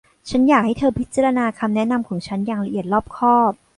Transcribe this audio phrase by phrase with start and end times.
[0.29, 3.51] ฉันอยากให้เธอพิจารณาคำแนะนำของฉันอย่างละเอียดรอบคอบ